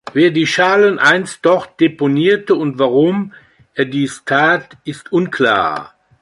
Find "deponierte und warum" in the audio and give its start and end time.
1.79-3.33